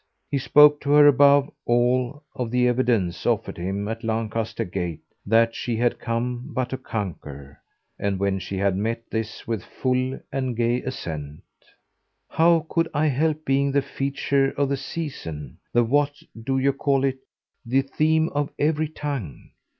He 0.31 0.39
spoke 0.39 0.81
to 0.81 0.93
her 0.93 1.05
above 1.05 1.51
all 1.63 2.23
of 2.33 2.49
the 2.49 2.67
evidence 2.67 3.23
offered 3.23 3.57
him 3.59 3.87
at 3.87 4.03
Lancaster 4.03 4.65
Gate 4.65 5.03
that 5.27 5.53
she 5.53 5.77
had 5.77 5.99
come 5.99 6.51
but 6.55 6.71
to 6.71 6.77
conquer; 6.79 7.59
and 7.99 8.17
when 8.17 8.39
she 8.39 8.57
had 8.57 8.75
met 8.75 9.07
this 9.11 9.45
with 9.47 9.63
full 9.63 10.19
and 10.31 10.57
gay 10.57 10.81
assent 10.81 11.43
"How 12.27 12.65
could 12.67 12.87
I 12.95 13.05
help 13.09 13.45
being 13.45 13.71
the 13.71 13.83
feature 13.83 14.49
of 14.57 14.69
the 14.69 14.75
season, 14.75 15.59
the 15.71 15.83
what 15.83 16.15
do 16.45 16.57
you 16.57 16.73
call 16.73 17.03
it, 17.03 17.19
the 17.63 17.83
theme 17.83 18.29
of 18.29 18.49
every 18.57 18.87
tongue?" 18.89 19.51